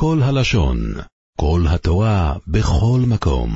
כל 0.00 0.18
הלשון, 0.22 0.78
כל 1.40 1.60
התורה, 1.74 2.34
בכל 2.46 3.00
מקום. 3.08 3.50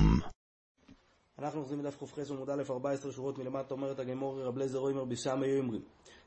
אנחנו 1.38 1.60
אוחזים 1.60 1.78
בדף 1.78 1.96
קכ"ח 1.96 2.30
עמוד 2.30 2.50
א' 2.50 2.62
14 2.70 3.12
שורות 3.12 3.38
מלמטה 3.38 3.74
אומרת 3.74 3.98
הגמור 3.98 4.40
רב 4.42 4.58
לזר 4.58 4.78
אומר 4.78 5.04
בשם 5.04 5.42
היומרים 5.42 5.80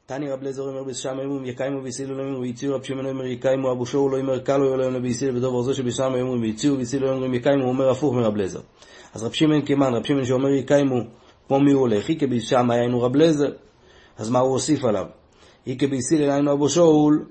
תני 0.05 0.31
רב 0.31 0.43
לזר 0.43 0.62
אומר 0.62 0.83
בשם 0.83 1.20
היומרים 1.20 1.46
יקיימו 1.46 1.83
ויסילו 1.83 2.17
לא 2.17 2.23
אומרים 2.23 2.39
ויציעו 2.39 2.75
רב 2.75 2.83
שמעון 2.83 3.05
אומר 3.05 3.25
יקיימו 3.25 3.71
אבו 3.71 3.86
שאול 3.86 4.12
לא 4.12 4.20
אומר 4.20 4.39
קלו 4.39 4.86
אומר 4.86 4.99
ויסילו 5.04 5.33
בדובר 5.33 5.62
זה 5.62 5.73
שבשם 5.73 6.14
היומרים 6.14 6.41
ויציעו 6.41 6.77
ויסילו 6.77 7.07
לא 7.07 7.13
אומרים 7.13 7.34
יקיימו 7.34 7.63
הוא 7.63 7.70
אומר 7.70 7.89
הפוך 7.89 8.13
מרב 8.13 8.36
לזר 8.36 8.61
אז 9.13 9.23
רב 9.23 9.34
שמעון 9.34 9.66
כמן 9.66 9.93
רב 9.93 10.04
שמעון 10.04 10.25
שאומר 10.25 10.50
יקיימו 10.50 11.02
כמו 11.47 11.59
מי 11.59 11.71
הוא 11.71 11.82
הולך 11.82 12.09
איקה 12.09 12.27
בשם 12.27 12.71
היינו 12.71 13.02
רב 13.02 13.16
לזר 13.16 13.52
אז 14.18 14.29
מה 14.29 14.39
הוא 14.39 14.52
הוסיף 14.52 14.84
עליו? 14.86 15.05
איקה 15.68 15.88
ביסיל 15.88 16.29
היינו 16.29 16.54
אבו 16.54 16.70
שאול 16.70 17.25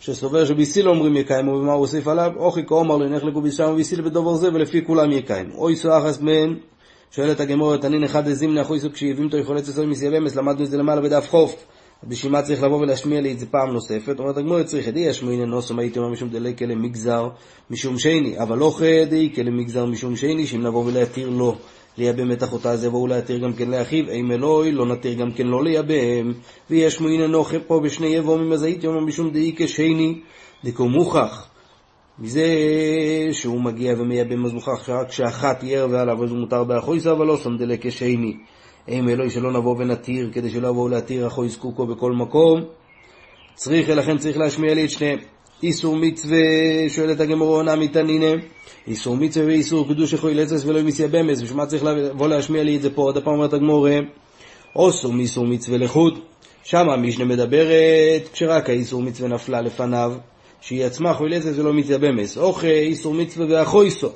שסובר 0.00 0.44
שביסיל 0.44 0.88
אומרים 0.88 1.16
יקיימו 1.16 1.52
ומה 1.52 1.72
הוא 1.72 1.80
הוסיף 1.80 2.08
עליו? 2.08 2.32
אוכי 2.36 2.66
כאומר 2.66 2.96
לו 2.96 3.08
נחלקו 3.08 3.40
בשם 3.40 3.72
ויסיל 3.76 4.00
בדובר 4.00 4.34
זה 4.34 4.48
ולפי 4.48 4.84
כולם 4.84 5.12
יקיימו. 5.12 5.54
אוי 5.54 5.76
סואחס 5.76 6.20
מן 6.20 6.54
שואלת 7.10 7.40
הגמור, 7.40 7.76
תנין 7.76 8.04
אחד 8.04 8.28
הזימנה 8.28 8.62
אחויסו 8.62 8.92
כשהביאים 8.92 9.24
אותו 9.24 9.36
יכולת 9.36 9.68
עשוי 9.68 9.86
מסייבמס, 9.86 10.36
למדנו 10.36 10.64
את 10.64 10.70
זה 10.70 10.76
למעלה 10.76 11.00
בדף 11.00 11.30
חוף. 11.30 11.64
בשביל 12.04 12.32
מה 12.32 12.42
צריך 12.42 12.62
לבוא 12.62 12.80
ולהשמיע 12.80 13.20
לי 13.20 13.32
את 13.32 13.38
זה 13.38 13.46
פעם 13.46 13.70
נוספת? 13.72 14.18
אומרת 14.18 14.36
הגמור, 14.36 14.62
צריך 14.62 14.88
עדי 14.88 15.00
ישמיעין 15.00 15.44
נוסום, 15.44 15.78
הייתי 15.78 15.98
אומר 15.98 16.10
משום 16.10 16.28
דלקה 16.28 16.66
למגזר 16.66 17.28
משום 17.70 17.98
שני, 17.98 18.38
אבל 18.38 18.58
לא 18.58 18.74
חדי 18.76 19.32
כלמגזר 19.34 19.86
משום 19.86 20.16
שני, 20.16 20.46
שאם 20.46 20.62
נבוא 20.62 20.84
ולהתיר 20.84 21.28
לו 21.28 21.54
לייבם 21.98 22.32
את 22.32 22.42
אחותה, 22.42 22.70
אז 22.70 22.84
יבואו 22.84 23.06
להתיר 23.06 23.38
גם 23.38 23.52
כן 23.52 23.70
לאחיו, 23.70 24.04
אם 24.12 24.32
אלוהי, 24.32 24.72
לא 24.72 24.86
נתיר 24.86 25.14
גם 25.14 25.32
כן 25.32 25.46
לא 25.46 25.64
לייבם, 25.64 26.32
וישמעין 26.70 27.20
נוחה 27.20 27.56
פה 27.66 27.80
בשני 27.80 28.06
יבומים, 28.06 28.52
אז 28.52 28.62
הייתי 28.62 28.86
אומר 28.86 29.00
משום 29.00 29.30
דאי 29.30 29.54
כשני, 29.56 30.20
דקו 30.64 30.88
מוכח. 30.88 31.48
מזה 32.18 32.46
שהוא 33.32 33.60
מגיע 33.60 33.94
ומייבם 33.98 34.44
אז 34.44 34.52
מוכרח 34.52 34.86
שרק 34.86 35.08
כשאחת 35.08 35.62
יהיה 35.62 35.84
עליו 35.84 36.24
אז 36.24 36.30
הוא 36.30 36.38
מותר 36.38 36.64
באחויסה, 36.64 37.12
אבל 37.12 37.26
לא 37.26 37.36
סנדלה 37.36 37.74
כשני. 37.80 38.36
אם 38.88 39.08
אלוהי 39.08 39.30
שלא 39.30 39.52
נבוא 39.52 39.76
ונתיר, 39.78 40.30
כדי 40.32 40.50
שלא 40.50 40.68
יבואו 40.68 40.88
להתיר 40.88 41.26
אחוי 41.26 41.48
זקוקו 41.48 41.86
בכל 41.86 42.12
מקום. 42.12 42.60
צריך, 43.54 43.88
לכן 43.88 44.18
צריך 44.18 44.36
להשמיע 44.38 44.74
לי 44.74 44.84
את 44.84 44.90
שניהם. 44.90 45.18
איסור 45.62 45.96
מצווה, 45.96 46.38
שואלת 46.88 47.20
הגמורה 47.20 47.56
עונה 47.56 47.76
מתנינה. 47.76 48.42
איסור 48.86 49.16
מצווה 49.16 49.46
ואיסור 49.46 49.88
קידוש 49.88 50.12
יכוי 50.12 50.34
לצס 50.34 50.64
ולא 50.64 50.82
מסייבמס, 50.82 51.40
בשביל 51.42 51.56
מה 51.56 51.66
צריך 51.66 51.84
לבוא 51.84 52.28
להשמיע 52.28 52.62
לי 52.62 52.76
את 52.76 52.82
זה 52.82 52.90
פה? 52.90 53.02
עוד 53.02 53.16
הפעם 53.16 53.34
אומרת 53.34 53.52
הגמורה, 53.52 53.98
אוסור 54.76 55.12
מאיסור 55.12 55.46
מצווה 55.46 55.78
לחוד. 55.78 56.18
שמה 56.64 56.94
המשנה 56.94 57.24
מדברת 57.24 58.28
כשרק 58.32 58.70
האיסור 58.70 59.02
מצווה 59.02 59.28
נפלה 59.28 59.60
לפניו. 59.60 60.12
שהיא 60.60 60.84
עצמה 60.84 61.14
חוילצת 61.14 61.50
ולא 61.56 61.74
מתייבמס. 61.74 62.38
אוכל 62.38 62.66
איסור 62.66 63.14
מצווה 63.14 63.46
ואחויסו. 63.50 64.08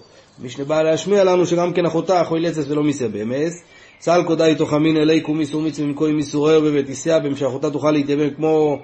משנה 0.43 0.65
באה 0.65 0.83
להשמיע 0.83 1.25
לנו 1.25 1.47
שגם 1.47 1.73
כן 1.73 1.87
אחותה 1.87 2.25
חוילצת 2.25 2.69
ולא 2.69 2.85
מתייבמס. 2.85 3.63
צל 3.99 4.23
קודאי 4.27 4.55
תוכמין 4.55 4.97
אלי 4.97 5.21
קום 5.21 5.41
איסור 5.41 5.63
מצווה 5.63 5.89
ממקום 5.89 6.19
איסור 6.19 6.49
ערווה 6.49 6.71
ותיסעבם 6.75 7.37
שאחותה 7.37 7.71
תוכל 7.71 7.91
להתייבם 7.91 8.31
כמו 8.31 8.79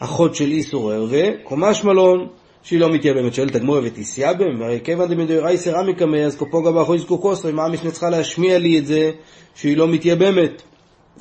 אחות 0.00 0.34
של 0.34 0.50
איסור 0.50 0.92
ערווה. 0.92 1.22
קומש 1.44 1.84
מלון 1.84 2.28
שהיא 2.62 2.80
לא 2.80 2.92
מתייבמת. 2.92 3.34
שואלת 3.34 3.56
הגמורה 3.56 3.80
ותיסעבם? 3.84 4.62
הרי 4.62 4.80
כיוון 4.84 5.08
דמדויראי 5.08 5.58
סרמיקה 5.58 6.06
מי 6.06 6.24
אז 6.24 6.36
כפוגה 6.36 6.72
באחויס 6.72 7.04
קוקוסו. 7.04 7.52
מה 7.52 7.64
המשנה 7.64 7.90
צריכה 7.90 8.10
להשמיע 8.10 8.58
לי 8.58 8.78
את 8.78 8.86
זה 8.86 9.10
שהיא 9.54 9.76
לא 9.76 9.88
מתייבמת? 9.88 10.62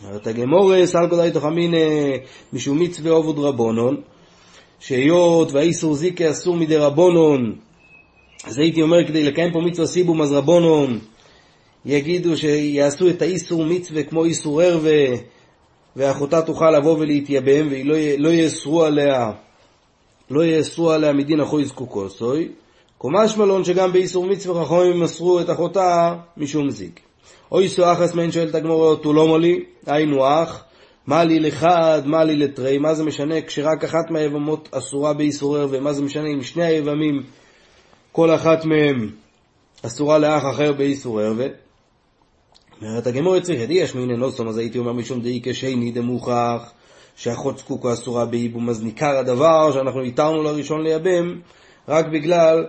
אומרת 0.03 0.27
הגמורה 0.27 0.85
סל 0.85 1.07
קודאי 1.09 1.31
תוכמין 1.31 1.73
משום 2.53 2.79
מצווה 2.79 3.11
עובוד 3.11 3.39
רבונון. 3.39 4.01
שהיות 4.79 5.51
והאיסור 5.51 5.95
זיקה 5.95 6.31
אסור 6.31 6.55
מדי 6.55 6.77
רבונון, 6.77 7.55
אז 8.45 8.57
הייתי 8.57 8.81
אומר 8.81 9.07
כדי 9.07 9.23
לקיים 9.23 9.51
פה 9.51 9.59
מצווה 9.59 9.87
סיבום 9.87 10.21
אז 10.21 10.31
רבונון 10.31 10.99
יגידו 11.85 12.37
שיעשו 12.37 13.09
את 13.09 13.21
האיסור 13.21 13.65
מצווה 13.65 14.03
כמו 14.03 14.25
איסור 14.25 14.61
ערווה 14.61 15.05
ואחותה 15.95 16.41
תוכל 16.41 16.71
לבוא 16.71 16.97
ולהתייבם 16.99 17.67
ולא 17.71 17.95
לא 18.17 18.29
יאסרו 18.29 18.83
עליה 18.83 19.31
לא 20.29 20.45
יאסרו 20.45 20.91
עליה 20.91 21.13
מדין 21.13 21.41
אחוי 21.41 21.65
זקוקוסוי 21.65 22.49
קומש 22.99 23.37
מלון 23.37 23.63
שגם 23.63 23.91
באיסור 23.91 24.25
מצווה 24.25 24.65
חכמים 24.65 24.99
מסרו 24.99 25.39
את 25.39 25.49
אחותה 25.49 26.15
משום 26.37 26.69
זיק. 26.69 26.99
אוי 27.51 27.69
סואחס 27.69 28.13
מן 28.15 28.31
שואלת 28.31 28.55
הגמורה 28.55 28.95
תולומולי, 28.95 29.63
היינו 29.85 30.27
אח? 30.27 30.63
מה 31.07 31.23
לי 31.23 31.39
לחד, 31.39 32.01
מה 32.05 32.23
לי 32.23 32.35
לתרי, 32.35 32.77
מה 32.77 32.93
זה 32.93 33.03
משנה 33.03 33.41
כשרק 33.41 33.83
אחת 33.83 34.11
מהיבמות 34.11 34.69
אסורה 34.71 35.13
באיסור 35.13 35.57
ערווה, 35.57 35.79
מה 35.79 35.93
זה 35.93 36.01
משנה 36.01 36.27
אם 36.33 36.43
שני 36.43 36.65
היבמים, 36.65 37.23
כל 38.11 38.35
אחת 38.35 38.65
מהם 38.65 39.09
אסורה 39.85 40.17
לאח 40.17 40.43
אחר 40.53 40.73
באיסור 40.73 41.19
ערווה. 41.19 41.47
אומרת 42.81 43.07
הגמור 43.07 43.35
יצריך, 43.35 43.61
ידי 43.61 43.73
יש 43.73 43.95
מיני 43.95 44.17
נוסום, 44.17 44.47
אז 44.47 44.57
הייתי 44.57 44.77
אומר 44.77 44.93
משום 44.93 45.21
דאי 45.21 45.39
כשני 45.43 45.91
דמוכח, 45.91 46.71
שאחות 47.15 47.57
זקוקו 47.57 47.93
אסורה 47.93 48.25
בייבום, 48.25 48.69
אז 48.69 48.83
ניכר 48.83 49.17
הדבר 49.17 49.71
שאנחנו 49.71 50.01
התרנו 50.01 50.43
לראשון 50.43 50.81
לייבם, 50.81 51.39
רק 51.87 52.05
בגלל 52.05 52.65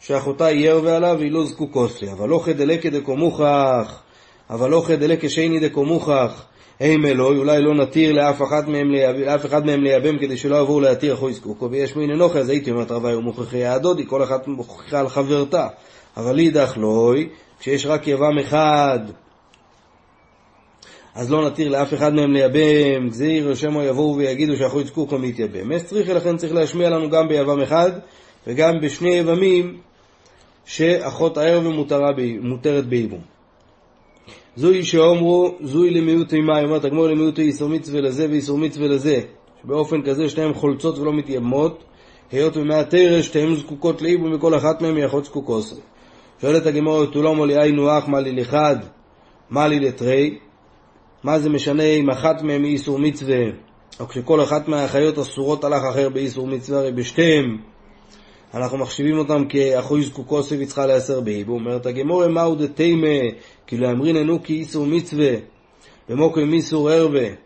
שאחותה 0.00 0.50
יהיה 0.50 0.96
עליו 0.96 1.16
והיא 1.18 1.32
לא 1.32 1.44
זקוקו 1.44 1.88
סי. 1.88 2.12
אבל 2.12 2.28
לא 2.28 2.40
חדלקה 2.44 2.90
דקו 2.90 3.16
מוכח, 3.16 4.02
אבל 4.50 4.70
לא 4.70 4.82
חדלקה 4.86 5.28
שני 5.28 5.60
דקו 5.60 5.84
מוכח, 5.84 6.44
הם 6.80 7.06
אלוהי, 7.06 7.38
אולי 7.38 7.62
לא 7.62 7.74
נתיר 7.74 8.12
לאף 8.12 8.42
אחד 8.42 8.68
מהם, 8.68 8.90
לאף 9.26 9.46
אחד 9.46 9.66
מהם 9.66 9.82
לייבם 9.82 10.18
כדי 10.18 10.36
שלא 10.36 10.56
יבואו 10.56 10.80
להתיר 10.80 11.14
אחוי 11.14 11.32
זקוקו, 11.32 11.70
ויש 11.70 11.96
מין 11.96 12.10
אנוכי, 12.10 12.38
אז 12.38 12.48
הייתי 12.48 12.70
אומרת 12.70 12.90
רבי 12.90 13.14
ומוכיחי 13.14 13.64
הדודי, 13.64 14.06
כל 14.06 14.22
אחת 14.22 14.48
מוכיחה 14.48 15.00
על 15.00 15.08
חברתה. 15.08 15.68
אבל 16.16 16.38
אידך 16.38 16.76
לאי, 16.76 17.28
כשיש 17.60 17.86
רק 17.86 18.08
יבם 18.08 18.38
אחד, 18.38 18.98
אז 21.14 21.30
לא 21.30 21.46
נתיר 21.46 21.68
לאף 21.68 21.94
אחד 21.94 22.14
מהם 22.14 22.32
לייבם, 22.32 23.08
גזיר 23.08 23.54
שמא 23.54 23.82
יבואו 23.82 24.16
ויגידו 24.16 24.56
שאחוי 24.56 24.84
זקוקו 24.84 25.18
מתייבם. 25.18 25.72
אז 25.72 25.84
צריך, 25.84 26.08
לכן 26.08 26.36
צריך 26.36 26.54
להשמיע 26.54 26.90
לנו 26.90 27.10
גם 27.10 27.28
ביבם 27.28 27.60
אחד, 27.60 27.90
וגם 28.46 28.72
בשני 28.82 29.10
יבמים 29.10 29.76
שאחות 30.64 31.38
הערב 31.38 31.64
מותרת 32.40 32.86
בייבום. 32.86 33.20
זוהי 34.56 34.84
שאומרו, 34.84 35.54
זוהי 35.60 35.90
למיעוטי 35.90 36.40
מים, 36.40 36.64
אומרת 36.64 36.84
הגמור 36.84 37.06
למיעוטי 37.06 37.42
איסור 37.42 37.68
מצווה 37.68 38.00
לזה 38.00 38.26
ואיסור 38.30 38.58
מצווה 38.58 38.88
לזה, 38.88 39.20
שבאופן 39.62 40.02
כזה 40.02 40.28
שתיהן 40.28 40.54
חולצות 40.54 40.98
ולא 40.98 41.12
מתייבמות, 41.12 41.84
היות 42.32 42.56
ומהתרא 42.56 43.22
שתיהן 43.22 43.54
זקוקות 43.54 44.02
לאיבום 44.02 44.34
וכל 44.34 44.54
אחת 44.54 44.82
מהן 44.82 44.96
היא 44.96 45.06
אחות 45.06 45.24
זקוקוס. 45.24 45.80
שואלת 46.40 46.66
הגמור, 46.66 47.06
תולומו 47.06 47.46
לי 47.46 47.60
היינו 47.60 47.98
אח, 47.98 48.08
מה 48.08 48.20
לי 48.20 48.32
לחד, 48.32 48.76
מה 49.50 49.68
לי 49.68 49.80
לתרי, 49.80 50.38
מה 51.24 51.38
זה 51.38 51.50
משנה 51.50 51.82
אם 51.82 52.10
אחת 52.10 52.42
מהן 52.42 52.64
היא 52.64 52.72
איסור 52.72 52.98
מצווה, 52.98 53.44
או 54.00 54.08
כשכל 54.08 54.42
אחת 54.42 54.68
מהאחיות 54.68 55.18
אסורות 55.18 55.64
אח 55.64 55.82
אחר 55.90 56.08
באיסור 56.08 56.46
מצווה, 56.46 56.78
הרי 56.78 56.92
בשתיהם 56.92 57.58
אנחנו 58.54 58.78
מחשיבים 58.78 59.18
אותם 59.18 59.44
כאחוי 59.48 60.02
זקוקוסי 60.02 60.62
וצריכה 60.62 60.86
להסר 60.86 61.20
בייבום. 61.20 61.66
אומרת 61.66 61.86
הגמורה, 61.86 62.28
מהו 62.28 62.54
דתימה, 62.54 63.18
כאילו 63.66 63.90
אמריננו 63.90 64.42
כאיסור 64.42 64.86
מצווה, 64.86 65.32
במוקם 66.08 66.52
איסור 66.52 66.90
ערווה. 66.90 67.43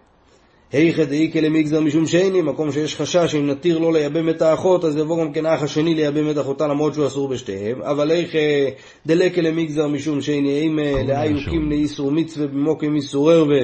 היכא 0.73 1.05
דאיקא 1.05 1.39
למגזר 1.39 1.81
משום 1.81 2.07
שני, 2.07 2.43
מקום 2.43 2.73
שיש 2.73 2.97
חשש 2.97 3.33
שאם 3.33 3.47
נתיר 3.47 3.79
לו 3.79 3.93
לייבם 3.93 4.29
את 4.29 4.43
האחות, 4.43 4.85
אז 4.85 4.97
יבוא 4.97 5.25
גם 5.25 5.33
כן 5.33 5.47
האח 5.47 5.63
השני 5.63 5.95
לייבם 5.95 6.31
את 6.31 6.39
אחותה 6.39 6.67
למרות 6.67 6.95
שהוא 6.95 7.07
אסור 7.07 7.29
בשתיהם. 7.29 7.83
אבל 7.83 8.11
היכא 8.11 8.69
דלקא 9.07 9.41
למגזר 9.41 9.89
משום 9.89 10.21
שני, 10.21 10.67
אם 10.67 10.79
לאיוקים 11.09 11.71
לאיסור 11.71 12.11
מצווה 12.11 12.47
במוקם 12.47 12.95
איסור 12.95 13.31
ערווה. 13.31 13.63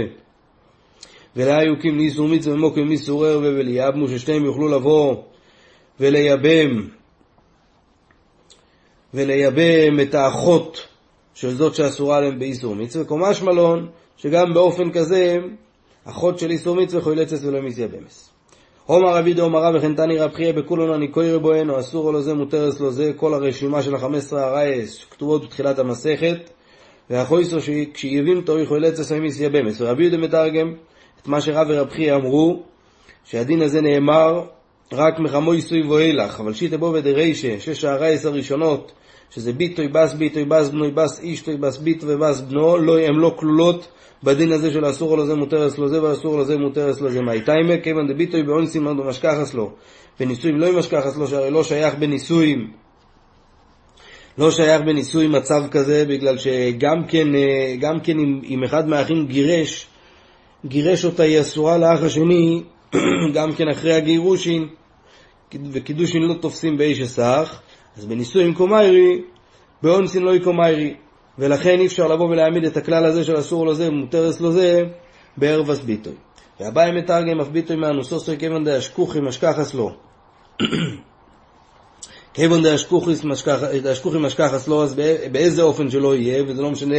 ולאיוקים 1.36 1.96
לאיסור 1.96 2.28
מצווה 2.28 2.56
במוקם 2.56 2.90
איסור 2.90 3.26
ערווה 3.26 3.48
ולייבמו, 3.48 4.08
ששתיהם 4.08 4.44
יוכלו 4.44 4.68
לבוא 4.68 5.16
ולייבם 6.00 6.86
ולייבם 9.14 10.00
את 10.02 10.14
האחות 10.14 10.86
של 11.34 11.50
זאת 11.50 11.74
שאסורה 11.74 12.20
להם 12.20 12.38
באיסור 12.38 12.74
מצווה, 12.74 13.04
קומש 13.04 13.42
מלון, 13.42 13.88
שגם 14.16 14.54
באופן 14.54 14.90
כזה, 14.92 15.38
אחות 16.04 16.38
של 16.38 16.50
איסור 16.50 16.76
מצווה 16.76 17.02
חוילצת 17.02 17.44
ולא 17.44 17.62
מתייבמס. 17.62 18.30
עומר 18.86 19.16
רבי 19.16 19.34
דאמר 19.34 19.64
רב 19.64 19.74
וכן 19.78 19.94
תני 19.94 20.18
רב 20.18 20.32
חייא 20.34 20.52
בכולון 20.52 20.92
הניקוי 20.92 21.32
רבוהן, 21.32 21.70
או 21.70 21.80
אסור 21.80 22.12
לו 22.12 22.22
זה, 22.22 22.34
מותרס 22.34 22.80
לו 22.80 22.90
זה, 22.90 23.12
כל 23.16 23.34
הרשימה 23.34 23.82
של 23.82 23.94
החמש 23.94 24.16
עשרה 24.18 24.46
הרייס 24.46 24.92
שכתובות 24.92 25.44
בתחילת 25.44 25.78
המסכת, 25.78 26.50
והחויסו 27.10 27.60
שכשיבין 27.60 28.40
תורי 28.40 28.66
חוילצת 28.66 29.12
ולא 29.12 29.26
מתייבמס. 29.26 29.80
ורבי 29.80 30.02
יהודה 30.02 30.18
מתרגם 30.18 30.74
את 31.22 31.28
מה 31.28 31.40
שרב 31.40 31.66
ורב 31.70 31.90
חייא 31.90 32.14
אמרו, 32.14 32.62
שהדין 33.24 33.62
הזה 33.62 33.80
נאמר 33.80 34.44
רק 34.92 35.18
מחמו 35.18 35.52
איסוי 35.52 35.82
ואילך, 35.82 36.40
אבל 36.40 36.52
שיטה 36.52 36.76
בו 36.76 36.92
ודרישה, 36.94 37.60
שש 37.60 37.84
הרייס 37.84 38.26
הראשונות, 38.26 38.92
שזה 39.34 39.52
ביטוי 39.52 39.88
בס 39.88 40.12
ביטוי 40.12 40.44
בס 40.44 40.68
בנוי 40.68 40.90
בס 40.90 41.20
אישתוי 41.20 41.56
בס 41.56 41.76
ביט 41.76 42.04
ובס 42.06 42.40
בנו, 42.40 42.76
לא, 42.78 42.98
הן 42.98 43.14
לא 43.14 43.34
כלולות 43.36 43.88
בדין 44.22 44.52
הזה 44.52 44.72
של 44.72 44.90
אסור 44.90 45.16
לו 45.16 45.26
זה 45.26 45.34
מותר 45.34 45.66
אצלו 45.66 45.88
זה 45.88 46.02
ואסור 46.02 46.36
לו 46.36 46.44
זה 46.44 46.56
מותר 46.56 46.90
אצלו 46.90 47.10
זה. 47.10 47.20
מאי 47.20 47.40
תיימה, 47.40 47.76
כיוון 47.82 48.12
דביטוי 48.12 48.42
באונסים 48.42 48.84
לא 48.84 48.94
משכחס 48.94 49.54
לו, 49.54 49.70
בנישואים 50.20 50.58
לא 50.58 50.66
ימשכחס 50.66 51.16
לו, 51.16 51.26
שהרי 51.26 51.50
לא 51.50 51.64
שייך 51.64 51.94
בנישואים 51.94 52.70
לא 54.38 54.50
שייך 54.50 54.82
בניסוי 54.82 55.28
מצב 55.28 55.62
כזה, 55.70 56.04
בגלל 56.08 56.38
שגם 56.38 57.04
כן, 57.08 57.34
אה, 57.34 57.74
גם 57.80 58.00
כן 58.00 58.18
אם, 58.18 58.40
אם 58.44 58.64
אחד 58.64 58.88
מהאחים 58.88 59.26
גירש, 59.26 59.86
גירש 60.66 61.04
אותה 61.04 61.22
היא 61.22 61.40
אסורה 61.40 61.78
לאח 61.78 62.02
השני, 62.02 62.62
גם 63.34 63.52
כן 63.52 63.68
אחרי 63.68 63.92
הגירושין, 63.92 64.68
וקידושין 65.72 66.22
לא 66.22 66.34
תופסים 66.34 66.76
באיש 66.76 67.00
אסך, 67.00 67.60
אז 67.96 68.06
בניסוי 68.06 68.44
עם 68.44 68.54
קומיירי, 68.54 69.22
באונסין 69.82 70.22
לא 70.22 70.34
יקומיירי. 70.34 70.94
ולכן 71.38 71.80
אי 71.80 71.86
אפשר 71.86 72.06
לבוא 72.08 72.28
ולהעמיד 72.28 72.64
את 72.64 72.76
הכלל 72.76 73.04
הזה 73.04 73.24
של 73.24 73.38
אסור 73.38 73.66
לזה 73.66 73.88
ומותרס 73.88 74.40
לזה 74.40 74.82
בערבס 75.36 75.80
ביטוי. 75.80 76.12
והבאי 76.60 76.92
מתרגם 76.92 77.40
אף 77.40 77.48
ביטוי 77.48 77.76
מהנוסוסוי 77.76 78.38
כיוון 78.38 78.64
דאשכוחי 78.64 79.20
משכחס 79.20 79.74
לו. 79.74 79.96
כיוון 82.34 82.62
דאשכוחי 82.62 84.18
משכחס 84.18 84.68
לו, 84.68 84.82
אז 84.82 84.94
באיזה 85.32 85.62
אופן 85.62 85.90
שלא 85.90 86.16
יהיה, 86.16 86.44
וזה 86.46 86.62
לא 86.62 86.70
משנה, 86.70 86.96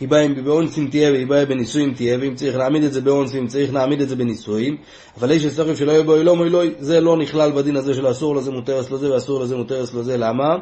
היא 0.00 0.08
באה 0.08 0.26
באונסים 0.44 0.90
תהיה 0.90 1.12
והיא 1.12 1.26
באה 1.26 1.44
בנישואים 1.46 1.94
תהיה, 1.94 2.18
ואם 2.20 2.34
צריך 2.34 2.56
להעמיד 2.56 2.84
את 2.84 2.92
זה 2.92 3.00
באונסים, 3.00 3.46
צריך 3.46 3.74
להעמיד 3.74 4.00
את 4.00 4.08
זה 4.08 4.16
בנישואים, 4.16 4.76
אבל 5.18 5.30
איש 5.30 5.44
הסוכף 5.44 5.78
שלא 5.78 5.92
יהיה 5.92 6.02
בו 6.02 6.16
אילום 6.16 6.42
אילוי, 6.42 6.74
זה 6.78 7.00
לא 7.00 7.16
נכלל 7.16 7.52
בדין 7.52 7.76
הזה 7.76 7.94
של 7.94 8.10
אסור 8.10 8.36
לזה 8.36 8.50
מותרס 8.50 8.90
לזה 8.90 9.12
ואסור 9.12 9.40
לזה 9.40 9.56
מותרס 9.56 9.94
לזה, 9.94 10.16
למה? 10.16 10.56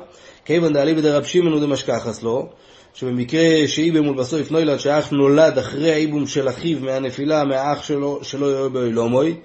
כיוון 0.44 0.72
דאליבא 0.72 1.00
דרב 1.00 1.24
שמעון 1.24 1.54
ודמשכחס 1.54 2.22
לו, 2.22 2.48
שבמקרה 2.94 3.66
שאיבם 3.66 4.08
ולבסוף 4.08 4.50
נוילד 4.50 4.78
שהאח 4.78 5.10
נולד 5.10 5.58
אחרי 5.58 5.92
האיבום 5.92 6.26
של 6.26 6.48
אחיו 6.48 6.78
מהנפילה 6.80 7.44
מהאח 7.44 7.82
שלו, 7.82 8.18
שלא 8.22 8.46
יהיה 8.46 8.68
באילומוי, 8.68 9.36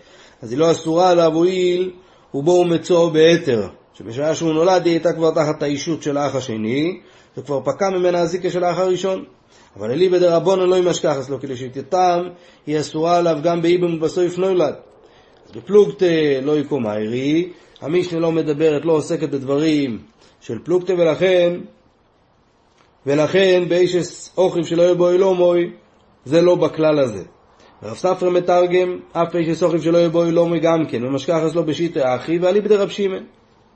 אז 0.41 0.51
היא 0.51 0.59
לא 0.59 0.71
אסורה 0.71 1.09
עליו 1.09 1.33
הואיל 1.33 1.91
ובואו 2.33 2.65
מצאו 2.65 3.09
בהתר, 3.09 3.67
שבשעה 3.97 4.35
שהוא 4.35 4.53
נולד 4.53 4.85
היא 4.85 4.93
הייתה 4.93 5.13
כבר 5.13 5.31
תחת 5.31 5.63
האישות 5.63 6.03
של 6.03 6.17
האח 6.17 6.35
השני, 6.35 6.99
וכבר 7.37 7.61
פקע 7.63 7.89
ממנה 7.89 8.19
הזיקה 8.19 8.49
של 8.49 8.63
האח 8.63 8.77
הראשון. 8.77 9.25
אבל 9.75 9.91
אלי 9.91 10.09
בדרבון 10.09 10.59
לא 10.59 10.75
ימשכחס 10.75 11.29
לו, 11.29 11.39
כי 11.39 11.47
לשיטתם 11.47 12.21
היא 12.67 12.79
אסורה 12.79 13.17
עליו 13.17 13.37
גם 13.43 13.61
באיבם 13.61 13.93
ובסוף 13.93 14.37
נולד. 14.37 14.75
אז 15.45 15.51
בפלוגתא 15.51 16.39
לא 16.43 16.59
יקום 16.59 16.87
הארי, 16.87 17.49
המשנה 17.81 18.19
לא 18.19 18.31
מדברת, 18.31 18.85
לא 18.85 18.91
עוסקת 18.91 19.29
בדברים 19.29 19.99
של 20.41 20.59
פלוגתא, 20.63 20.93
ולכן 20.97 21.53
ולכן 23.05 23.63
באישס 23.67 24.33
אוכל 24.37 24.63
שלא 24.63 24.81
יהיה 24.81 24.95
בו 24.95 25.09
אילומוי, 25.09 25.71
זה 26.25 26.41
לא 26.41 26.55
בכלל 26.55 26.99
הזה. 26.99 27.23
רב 27.83 27.95
ספר 27.95 28.29
מתרגם, 28.29 28.99
אף 29.11 29.35
אישס 29.35 29.63
אוכל 29.63 29.79
שלא 29.79 29.97
יהיה 29.97 30.09
בו 30.09 30.25
אילומוי 30.25 30.59
גם 30.59 30.85
כן, 30.89 31.05
ומשכחס 31.05 31.55
לו 31.55 31.63
בשיטה 31.63 32.11
האחי, 32.11 32.37
ועלי 32.39 32.61
בדי 32.61 32.75
רב 32.75 32.89
שמעון. 32.89 33.23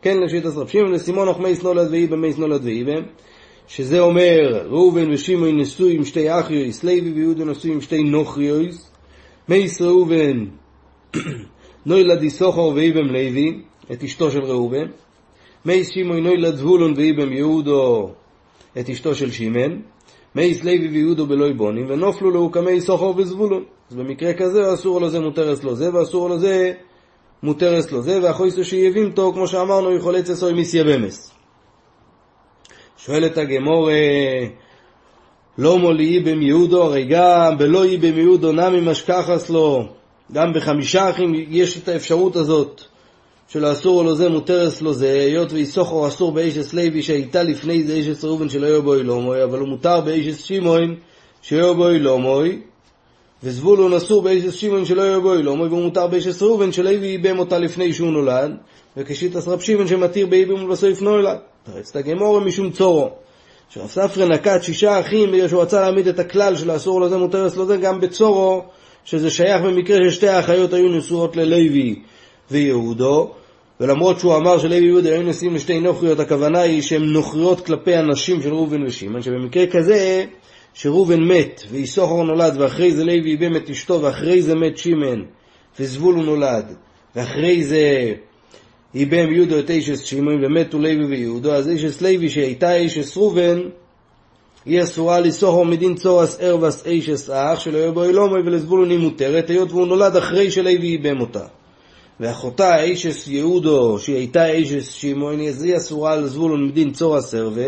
כן, 0.01 0.17
לשיטה 0.19 0.49
רב 0.49 0.67
שמעון, 0.67 0.91
לסימון 0.91 1.27
אוך 1.27 1.39
מייס 1.39 1.63
נולד 1.63 1.91
ואיבם, 1.91 2.21
מייס 2.21 2.37
נולד 2.37 2.63
ואיבם, 2.63 3.01
שזה 3.67 3.99
אומר, 3.99 4.67
ראובן 4.69 5.11
ושמעון 5.13 5.59
נשאו 5.59 5.87
עם 5.87 6.05
שתי 6.05 6.39
אחיויס, 6.39 6.83
לוי 6.83 7.11
ויהודה 7.11 7.45
נשאו 7.45 7.71
עם 7.71 7.81
שתי 7.81 8.03
נוכריויס, 8.03 8.91
מייס 9.49 9.81
ראובן? 9.81 10.45
נולד 11.85 12.23
יסוחר 12.23 12.67
ואיבם 12.67 13.05
לוי, 13.05 13.61
את 13.91 14.03
אשתו 14.03 14.31
של 14.31 14.43
ראובן, 14.43 14.85
מייס 15.65 15.89
שמעון? 15.89 16.23
נולד 16.23 16.55
זבולון 16.55 16.93
ואיבם 16.97 17.33
יהודו 17.33 18.09
את 18.79 18.89
אשתו 18.89 19.15
של 19.15 19.31
שמן, 19.31 19.79
מייס 20.35 20.63
לוי 20.63 20.87
ויהודו 20.87 21.25
בלוי 21.25 21.53
בונים, 21.53 21.85
ונופלו 21.89 22.31
לו 22.31 22.51
כמי 22.51 22.81
סוחר 22.81 23.11
וזבולון. 23.17 23.63
אז 23.89 23.95
במקרה 23.95 24.33
כזה 24.33 24.73
אסור 24.73 25.01
לו 25.01 25.09
זה 25.09 25.19
מותרס 25.19 25.63
לו 25.63 25.75
זה, 25.75 25.95
ואסור 25.95 26.29
לו 26.29 26.39
זה 26.39 26.73
מותרס 27.43 27.91
לו 27.91 28.01
זה, 28.01 28.19
והחויסו 28.23 28.65
שיבימתו, 28.65 29.33
כמו 29.33 29.47
שאמרנו, 29.47 29.89
עם 30.49 30.57
איסיה 30.57 30.83
במס. 30.83 31.31
שואלת 32.97 33.37
הגמור, 33.37 33.89
לא 35.57 35.79
מולי 35.79 36.19
בם 36.19 36.41
יהודו, 36.41 36.83
הרי 36.83 37.05
גם 37.05 37.57
בלא 37.57 37.83
בם 38.01 38.17
יהודו 38.17 38.51
נמי 38.51 38.81
משכחס 38.81 39.49
לו, 39.49 39.87
גם 40.31 40.53
בחמישה 40.53 41.09
אחים 41.09 41.33
יש 41.49 41.77
את 41.77 41.87
האפשרות 41.87 42.35
הזאת. 42.35 42.81
שלא 43.47 43.71
אסור 43.71 44.03
לו 44.03 44.15
זה 44.15 44.29
מותרס 44.29 44.81
לו 44.81 44.93
זה, 44.93 45.11
היות 45.11 45.53
ואיסוכו 45.53 46.07
אסור 46.07 46.31
באישס 46.31 46.73
לוי 46.73 47.01
שהייתה 47.03 47.43
לפני 47.43 47.83
זה 47.83 47.93
אישס 47.93 48.23
ראובן 48.23 48.49
שלא 48.49 48.67
יהיה 48.67 48.79
בו 48.79 48.95
אילומוי, 48.95 49.43
אבל 49.43 49.59
הוא 49.59 49.67
מותר 49.67 50.01
באישס 50.01 50.43
שמעון 50.43 50.95
שיהיה 51.41 51.73
בו 51.73 51.89
אילומוי, 51.89 52.61
וזבולון 53.43 53.93
אסור 53.93 54.21
באישס 54.21 54.53
שמעון 54.53 54.85
שלא 54.85 55.19
בו 55.19 55.33
אילומוי, 55.33 55.67
והוא 55.67 55.81
מותר 55.81 56.07
באישס 56.07 56.41
ראובן 56.41 56.71
שלוי 56.71 57.07
ייבם 57.07 57.39
אותה 57.39 57.59
לפני 57.59 57.93
שהוא 57.93 58.11
נולד, 58.11 58.51
וכשיטס 58.97 59.47
רב 59.47 59.59
שמעון 59.59 59.87
שמתיר 59.87 60.27
באיבם 60.27 60.63
ובסוף 60.63 61.01
נולד. 61.01 61.37
את 61.91 61.95
הגמורה 61.95 62.39
משום 62.39 62.71
צורו. 62.71 63.09
שרב 63.69 63.87
ספרא 63.87 64.25
נקט 64.25 64.63
שישה 64.63 64.99
אחים 64.99 65.31
בגלל 65.31 65.47
שהוא 65.47 65.61
רצה 65.61 65.81
להעמיד 65.81 66.07
את 66.07 66.19
הכלל 66.19 66.55
של 66.55 66.75
אסור 66.75 67.01
לזה 67.01 67.17
מותרס 67.17 67.55
לו 67.55 67.65
זה 67.65 67.77
גם 67.77 67.99
בצורו, 67.99 68.63
שזה 69.05 69.29
שייך 69.29 69.61
במקרה 69.61 69.97
ששתי 70.09 70.27
האחיות 70.27 70.73
היו 70.73 70.89
נשואות 70.89 71.35
ללוי 71.35 71.95
ויהודו, 72.51 73.31
ולמרות 73.79 74.19
שהוא 74.19 74.35
אמר 74.35 74.57
שלוי 74.57 74.79
ויהודה 74.79 75.09
היו 75.09 75.21
נשיאים 75.21 75.55
לשתי 75.55 75.79
נוכריות, 75.79 76.19
הכוונה 76.19 76.59
היא 76.59 76.81
שהן 76.81 77.03
נוכריות 77.03 77.65
כלפי 77.65 77.95
הנשים 77.95 78.41
של 78.41 78.53
ראובן 78.53 78.83
ושמעון, 78.83 79.21
שבמקרה 79.21 79.67
כזה, 79.67 80.25
שראובן 80.73 81.23
מת, 81.23 81.61
ויששכר 81.71 82.23
נולד, 82.23 82.55
ואחרי 82.57 82.91
זה 82.91 83.03
לוי 83.03 83.31
איבם 83.31 83.55
את 83.55 83.69
אשתו, 83.69 84.01
ואחרי 84.01 84.41
זה 84.41 84.55
מת 84.55 84.77
שמעון, 84.77 85.25
וזבולון 85.79 86.25
נולד, 86.25 86.75
ואחרי 87.15 87.63
זה 87.63 88.13
איבם 88.95 89.33
יהודה 89.33 89.59
את 89.59 89.69
אישס 89.69 89.99
שמעון, 89.99 90.45
ומתו 90.45 90.79
לוי 90.79 91.05
ויהודו, 91.05 91.53
אז 91.53 91.69
אישס 91.69 92.01
לוי 92.01 92.29
שהייתה 92.29 92.75
אישס 92.75 93.17
ראובן, 93.17 93.59
היא 94.65 94.83
אסורה 94.83 95.19
לסוחר 95.19 95.63
מדין 95.63 95.95
צורס 95.95 96.37
ערבס 96.39 96.85
אישס 96.85 97.29
האח 97.29 97.59
שלא 97.59 97.77
יהיה 97.77 97.91
בו 97.91 98.03
אילומי 98.03 98.41
ולזבולון 98.41 98.89
היא 98.89 98.99
מותרת, 98.99 99.49
היות 99.49 99.71
והוא 99.71 99.87
נולד 99.87 100.15
אחרי 100.15 100.51
שלוי 100.51 100.75
איבם 100.75 101.21
אותה. 101.21 101.45
ואחותה 102.19 102.83
אישס 102.83 103.27
יהודו, 103.27 103.99
שהיא 103.99 104.15
הייתה 104.15 104.51
אישס 104.51 104.91
שמעון, 104.91 105.41
אז 105.41 105.63
היא 105.63 105.77
אסורה 105.77 106.13
על 106.13 106.27
זבולון 106.27 106.67
מדין 106.67 106.91
צור 106.91 107.21
סרווה, 107.21 107.67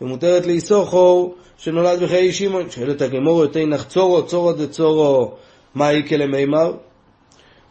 ומותרת 0.00 0.46
לאיסוכו 0.46 1.34
שנולד 1.58 2.02
בחיי 2.02 2.32
שמעון. 2.32 2.70
שואלת 2.70 3.02
הגמור, 3.02 3.46
תנח 3.46 3.84
צורו, 3.84 4.26
צורו 4.26 4.52
דצורו, 4.52 5.34
מה 5.74 5.90
איקה 5.90 6.16
למימר? 6.16 6.72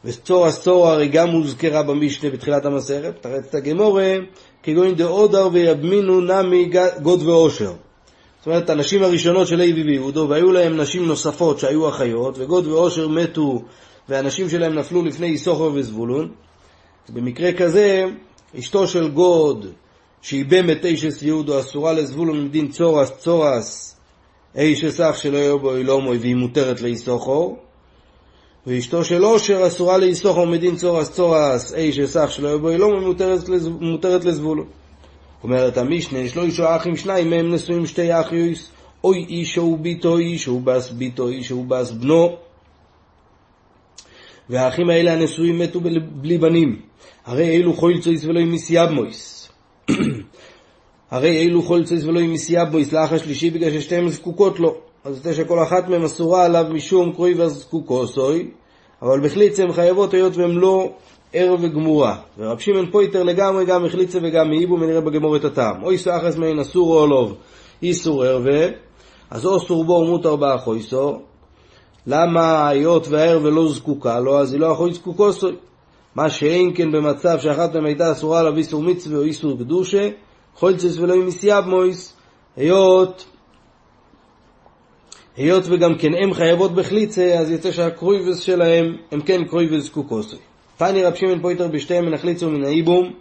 וצור 0.06 0.46
הסורו 0.46 0.88
הרי 0.88 1.08
גם 1.08 1.30
הוזכרה 1.30 1.84
במשנה 1.84 2.30
בתחילת 2.30 2.66
המסכת, 2.66 3.14
תרץ 3.22 3.46
את 3.50 3.56
הגמורה, 3.56 4.16
כגון 4.64 4.96
דאודר 4.96 5.50
ויבמינו 5.52 6.22
נמי 6.22 6.70
גוד 7.02 7.24
ואושר. 7.24 7.74
זאת 8.40 8.48
אומרת, 8.48 8.70
הנשים 8.70 9.04
הראשונות 9.04 9.48
של 9.48 9.56
לוי 9.56 9.84
ויהודו, 9.84 10.30
והיו 10.30 10.52
להם 10.52 10.78
נשים 10.78 11.06
נוספות 11.06 11.60
שהיו 11.60 11.90
אחיות, 11.90 12.36
וגוד 12.38 12.68
ואושר 12.68 13.08
מתו 13.08 13.62
והנשים 14.10 14.50
שלהם 14.50 14.74
נפלו 14.74 15.06
לפני 15.06 15.28
איסוכר 15.28 15.72
וזבולון. 15.74 16.32
במקרה 17.10 17.54
כזה, 17.54 18.06
אשתו 18.60 18.88
של 18.88 19.10
גוד, 19.10 19.66
שאיבם 20.26 20.70
את 20.70 20.86
אישס 20.86 21.22
יהודו, 21.22 21.60
אסורה 21.60 21.94
לזבולון 21.94 22.46
מדין 22.46 22.68
צורס, 22.68 23.12
צורס, 23.18 23.96
אישס 24.58 25.02
אח 25.02 25.18
שלא 25.18 25.38
יהיה 25.38 25.56
בו 25.56 25.76
אילומוי, 25.76 26.18
והיא 26.18 26.36
מותרת 26.36 26.82
לאיסוכר. 26.82 27.48
ואשתו 28.68 29.04
של 29.04 29.26
אושר 29.26 29.68
אסורה 29.68 29.98
לאיסוכר 29.98 30.46
מדין 30.46 30.76
צורס, 30.76 31.12
צורס, 31.12 31.74
אישס 31.74 32.18
אח 32.18 32.30
שלא 32.30 32.48
יהיה 32.48 32.58
בו 32.58 32.70
אילומוי, 32.70 33.06
מותרת. 33.06 33.50
מותרת 33.80 34.26
לזבולון. 34.26 34.68
אומרת 35.44 35.78
המשנה, 35.78 36.20
יש 36.20 36.36
לו 36.36 36.44
אישו 36.44 36.76
אחים 36.76 36.96
שניים, 36.96 37.30
מהם 37.30 37.54
נשואים 37.54 37.86
שתי 37.86 38.20
אחיוס, 38.20 38.70
אוי 39.04 39.26
איש 39.30 39.56
הוא 39.56 39.80
ביתו 39.80 40.18
איש, 40.18 40.46
הוא 40.46 40.62
בס 40.62 40.92
ביתו 40.92 41.28
איש, 41.28 41.50
הוא 41.50 41.66
בס 41.66 41.92
בנו. 41.92 42.36
והאחים 44.50 44.90
האלה 44.90 45.14
הנשואים 45.14 45.60
מתו 45.60 45.80
בלי 46.12 46.38
בנים. 46.38 46.82
הרי 47.26 47.56
אלו 47.56 47.74
חוילצויס 47.74 48.26
ולא 48.26 48.40
עם 48.40 48.52
מסייבמויס. 48.52 49.36
הרי 51.12 51.42
אלו 51.42 51.62
חוילצויס 51.62 52.04
ולא 52.04 52.20
עם 52.20 52.34
מסייבמויס 52.34 52.94
לאח 52.94 53.14
השלישי 53.14 53.50
בגלל 53.50 53.72
ששתיהן 53.72 54.10
זקוקות 54.10 54.60
לו. 54.60 54.76
אז 55.04 55.24
זה 55.24 55.34
שכל 55.34 55.64
אחת 55.64 55.90
מהן 55.90 56.04
אסורה 56.04 56.46
עליו 56.46 56.66
משום 56.72 57.14
קרוי 57.14 57.34
וזקוקוסוי, 57.38 58.52
אבל 59.02 59.20
בחליצה 59.20 59.64
הן 59.64 59.72
חייבות 59.72 60.14
היות 60.14 60.38
והן 60.38 60.52
לא 60.52 60.92
ער 61.34 61.56
וגמורה. 61.62 62.16
ורב 62.38 62.60
שמעון 62.60 62.92
פויטר 62.92 63.24
לגמרי 63.24 63.66
גם 63.66 63.86
החליצה 63.86 64.20
וגם 64.24 64.50
מעיבו 64.50 64.74
ונראה 64.74 65.02
בגמור 65.02 65.36
את 65.36 65.46
הטעם. 65.46 65.84
אוי 65.84 65.98
סאחס 65.98 66.38
מהן 66.38 66.60
אסור 66.60 67.02
או 67.02 67.08
לוב 67.08 67.36
איסור 67.84 68.24
ערווה, 68.24 68.68
אז 69.30 69.46
או 69.46 69.60
סור 69.60 69.84
בו 69.84 69.94
ומותר 69.94 70.36
באחויסו, 70.36 71.20
למה 72.08 72.68
היות 72.68 73.08
והער 73.08 73.40
ולא 73.44 73.70
זקוקה 73.70 74.20
לו, 74.20 74.40
אז 74.40 74.54
היא 74.54 74.62
לא 74.62 74.66
יכולה 74.66 74.94
זקוקו 74.94 75.34
סוי. 75.34 75.56
מה 76.16 76.30
שאין 76.30 76.72
כן 76.76 76.92
במצב 76.92 77.40
שאחת 77.40 77.74
מהן 77.74 77.86
הייתה 77.86 78.12
אסורה 78.12 78.40
עליו 78.40 78.58
איסור 78.58 78.84
מצווה 78.84 79.18
או 79.18 79.24
איסור 79.24 79.58
קדושה, 79.58 80.10
חולצס 80.56 80.98
ולא 80.98 81.14
עם 81.14 81.28
מסייב 81.28 81.66
מויס, 81.66 82.14
היות, 82.56 83.26
היות 85.38 85.64
וגם 85.68 85.96
כן 85.98 86.12
הם 86.24 86.34
חייבות 86.34 86.76
בחליצה, 86.76 87.40
אז 87.40 87.52
יוצא 87.52 87.72
שהקרויבס 87.72 88.40
שלהם 88.40 88.96
הם 89.12 89.22
כן 89.22 89.44
קרויבס 89.44 89.84
זקוקוסוי. 89.84 90.40
תני 90.78 91.04
רב 91.04 91.16
שמעון 91.16 91.42
פויטר 91.42 91.68
בשתיהם 91.68 92.06
מנחליצו 92.06 92.50
מן 92.50 92.64
האיבום, 92.64 93.14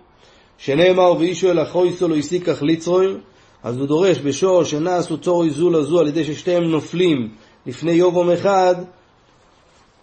שנאמר 0.59 1.13
ואישו 1.19 1.51
אל 1.51 1.63
אחויסו 1.63 2.09
לא 2.09 2.17
הסיקח 2.17 2.63
ליצרויר, 2.63 3.21
אז 3.63 3.79
הוא 3.79 3.87
דורש 3.87 4.19
בשור 4.19 4.65
שנעשו 4.65 5.19
צורי 5.19 5.51
זו 5.51 5.71
לזו 5.71 6.01
על 6.01 6.09
ידי 6.09 6.25
ששתיהם 6.25 6.65
נופלים 6.65 7.29
לפני 7.67 7.93
יובום 7.93 8.31
אחד, 8.31 8.75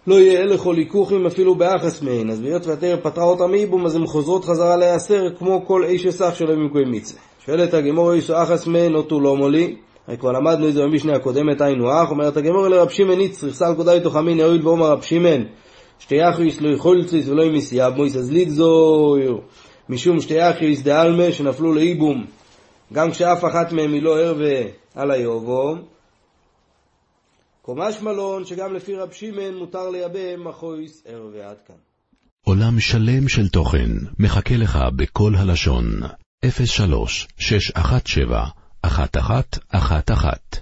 לא 0.06 0.14
יהיה 0.14 0.40
הלך 0.40 0.66
או 0.66 0.72
ליכוחים 0.72 1.26
אפילו 1.26 1.54
באחס 1.54 2.02
מהן. 2.02 2.30
אז 2.30 2.40
בהיות 2.40 2.66
והתרא 2.66 2.96
פטרה 3.02 3.24
אותם 3.24 3.50
מאיבום, 3.50 3.86
אז 3.86 3.96
הן 3.96 4.06
חוזרות 4.06 4.44
חזרה 4.44 4.76
להיאסר 4.76 5.30
כמו 5.38 5.66
כל 5.66 5.84
איש 5.84 6.06
אסף 6.06 6.34
שלא 6.34 6.54
במקום 6.54 6.90
מצווה. 6.90 7.20
שואלת 7.46 7.74
הגמור 7.74 8.12
איסו 8.12 8.42
אחס 8.42 8.66
מהן 8.66 8.94
אותו 8.94 9.20
לא 9.20 9.36
מולי. 9.36 9.76
הרי 10.08 10.16
כבר 10.16 10.32
למדנו 10.32 10.68
את 10.68 10.74
זה 10.74 10.82
במשנה 10.82 11.16
הקודמת, 11.16 11.60
היינו 11.60 11.90
אח, 11.90 12.10
אומרת 12.10 12.36
הגמור 12.36 12.66
אלא 12.66 12.76
רב 12.76 12.88
שמעון 12.88 13.20
יצריך 13.20 13.54
סל 13.54 13.74
קודאי 13.76 14.00
תוכמין 14.00 14.38
יועיל 14.38 14.66
ואומר 14.66 14.86
רב 14.86 15.02
שמעון 15.02 15.44
שתי 15.98 16.28
אחריס 16.28 16.60
לא 16.60 16.74
יכול 16.74 17.04
צריס 17.04 17.28
ולא 17.28 17.42
עם 17.42 17.54
מסייב 17.54 17.94
מויס 17.94 18.16
אז 18.16 18.32
לגזור 18.32 19.16
משום 19.88 20.20
שתי 20.20 20.50
אחריס 20.50 20.82
דעלמה 20.82 21.32
שנפלו 21.32 21.74
לאיבום 21.74 22.24
גם 22.92 23.10
כשאף 23.10 23.44
אחת 23.44 23.72
מהם 23.72 23.92
היא 23.92 24.02
לא 24.02 24.18
ערווה 24.18 24.62
על 24.94 25.10
היובו 25.10 25.74
קומש 27.62 28.00
מלון 28.02 28.44
שגם 28.44 28.74
לפי 28.74 28.96
רב 28.96 29.12
שמעון 29.12 29.54
מותר 29.58 29.90
לייבא 29.90 30.36
מחויס 30.36 31.02
ערווה 31.06 31.50
עד 31.50 31.56
כאן. 31.66 31.76
עולם 32.44 32.80
שלם 32.80 33.28
של 33.28 33.48
תוכן 33.48 33.90
מחכה 34.18 34.56
לך 34.56 34.78
בכל 34.96 35.34
הלשון, 35.34 35.84
03 36.66 37.28
617 37.38 38.48
1111 38.84 40.61